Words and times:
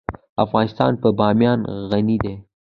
افغانستان 0.45 0.91
په 1.01 1.07
بامیان 1.19 1.59
غني 1.89 2.17
دی. 2.23 2.35